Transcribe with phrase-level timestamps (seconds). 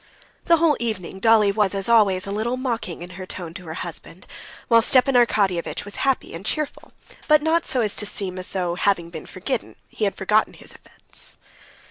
[0.45, 3.75] The whole evening Dolly was, as always, a little mocking in her tone to her
[3.75, 4.25] husband,
[4.67, 6.91] while Stepan Arkadyevitch was happy and cheerful,
[7.27, 10.73] but not so as to seem as though, having been forgiven, he had forgotten his
[10.73, 11.37] offense.